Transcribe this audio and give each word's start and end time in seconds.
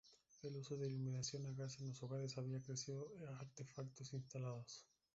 El 0.41 0.55
uso 0.57 0.77
de 0.77 0.87
iluminación 0.87 1.45
a 1.45 1.51
gas 1.51 1.79
en 1.79 1.89
los 1.89 2.01
hogares 2.01 2.35
había 2.39 2.59
crecido 2.63 3.13
a 3.29 3.37
artefactos 3.39 4.13
instalados. 4.13 4.83